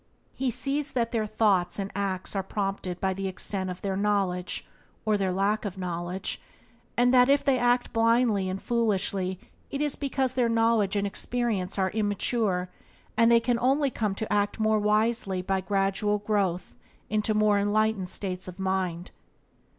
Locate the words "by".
2.99-3.13, 15.43-15.61